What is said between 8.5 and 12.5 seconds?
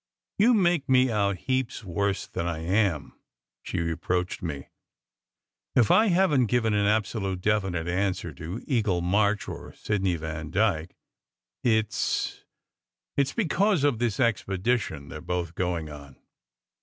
Eagle March or Sidney Vandyke, it s